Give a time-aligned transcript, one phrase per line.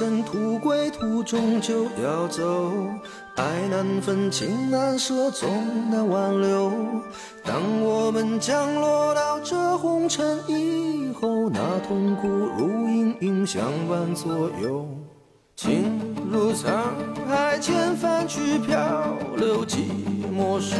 [0.00, 2.72] 尘土归土，终究要走。
[3.36, 5.50] 爱难分，情难舍，总
[5.90, 6.72] 难挽留。
[7.44, 14.88] 当我们降落到这红尘以后，那痛苦如阴影相伴左右。
[15.54, 16.00] 情
[16.32, 16.70] 如沧
[17.28, 18.78] 海，千帆去漂
[19.36, 19.80] 流，寂
[20.34, 20.76] 寞时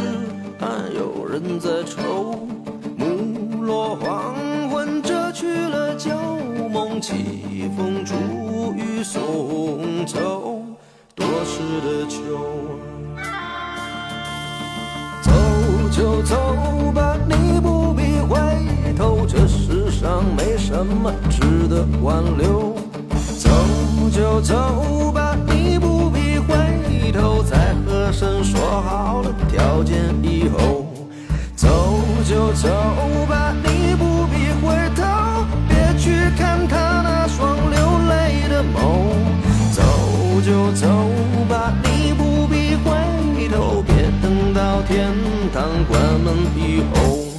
[0.59, 2.49] 还有人在愁。
[2.97, 4.35] 暮落黄
[4.71, 6.11] 昏，遮去了旧
[6.73, 6.99] 梦，
[7.61, 8.15] 起风逐
[8.75, 10.63] 雨送走
[11.15, 12.19] 多事的秋。
[15.21, 15.31] 走
[15.91, 18.39] 就走吧，你不必回
[18.97, 22.75] 头，这世上没什么值得挽留。
[23.39, 23.51] 走
[24.11, 30.87] 就走吧，你不必回头，再和声说好了条件以后。
[31.55, 31.69] 走
[32.27, 32.71] 就走
[33.29, 33.55] 吧，
[46.41, 47.30] 关门以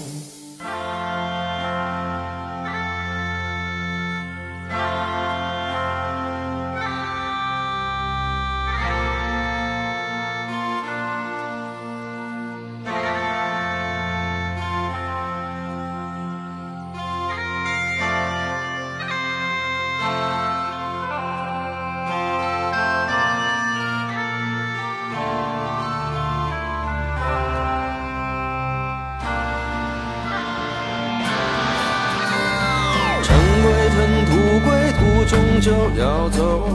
[35.25, 36.67] 终究要走。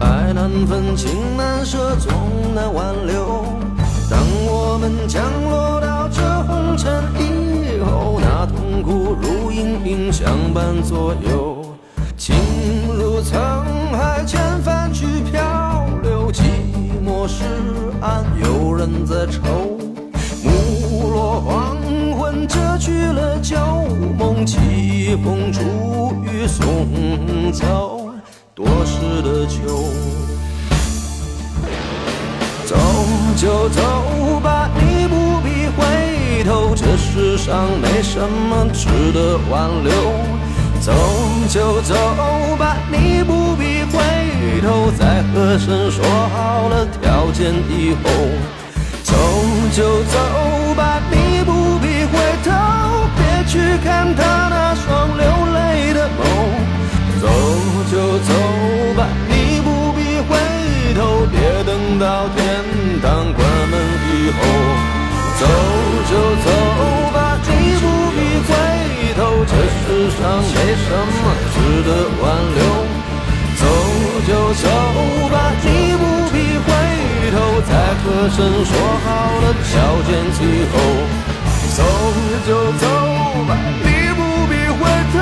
[0.00, 2.12] 爱难分，情难舍，总
[2.54, 3.44] 难挽留。
[4.10, 11.64] 当我们降落到这红尘以后，那痛苦如阴影相伴左右。
[12.16, 12.34] 情
[12.96, 16.42] 如沧海，千帆去漂流，寂
[17.04, 17.44] 寞时
[18.00, 19.57] 暗有人在愁。
[23.42, 23.56] 旧
[24.18, 25.60] 梦，起风逐
[26.24, 28.10] 雨送走
[28.54, 29.84] 多事的秋。
[32.66, 32.76] 走
[33.36, 39.92] 就走吧，你不必回头，这世上没什么值得挽留。
[40.80, 40.92] 走
[41.48, 41.94] 就走
[42.58, 43.98] 吧，你不必回
[44.60, 48.10] 头，再和声说好了条件以后。
[49.02, 49.14] 走
[49.72, 50.18] 就走
[50.76, 52.77] 吧，你不必回头，
[53.48, 55.24] 去看他那双流
[55.56, 56.20] 泪的眸。
[57.18, 57.26] 走
[57.90, 58.32] 就走
[58.94, 60.36] 吧，你不必回
[60.94, 62.38] 头，别等到天
[63.00, 63.74] 堂关门
[64.12, 64.38] 以后。
[65.40, 65.46] 走
[66.10, 66.12] 就
[66.44, 66.46] 走
[67.14, 67.16] 吧，
[67.48, 67.48] 你
[67.80, 68.50] 不必回
[69.16, 70.20] 头，这世上
[70.52, 71.56] 没什么值
[71.88, 72.60] 得挽留。
[73.56, 73.64] 走
[74.28, 74.30] 就
[74.60, 74.64] 走
[75.32, 75.34] 吧，
[75.64, 75.66] 你
[75.96, 76.36] 不必
[76.66, 76.68] 回
[77.32, 77.36] 头，
[77.66, 78.70] 再和声说
[79.04, 79.08] 好
[79.40, 79.72] 了条
[80.06, 80.08] 件
[80.42, 80.76] 以后。
[81.76, 81.82] 走
[82.46, 82.86] 就走
[83.46, 83.50] 吧，
[83.84, 84.80] 你不必回
[85.12, 85.16] 头，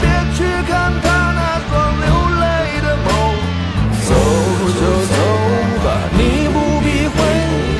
[0.00, 0.02] 别
[0.34, 0.38] 去
[0.68, 1.06] 看他
[1.36, 2.06] 那双流
[2.40, 2.44] 泪
[2.80, 3.06] 的眸。
[4.08, 4.10] 走
[4.78, 5.14] 就走
[5.84, 7.16] 吧，你不必回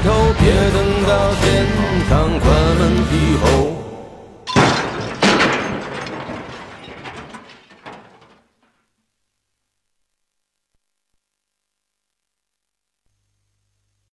[0.05, 0.07] 头，
[0.39, 0.43] 别
[0.73, 0.77] 等
[1.07, 1.43] 到天
[2.11, 2.47] 堂关
[2.79, 2.81] 门
[3.13, 3.72] 以后。